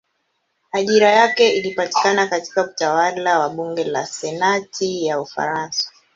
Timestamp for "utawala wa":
2.65-3.49